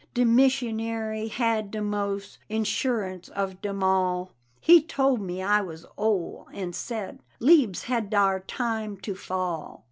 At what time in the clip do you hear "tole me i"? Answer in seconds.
4.81-5.61